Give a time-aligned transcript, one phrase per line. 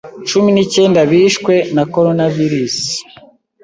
[0.27, 2.77] Cumi n’icyenda bishwe na Coronavirus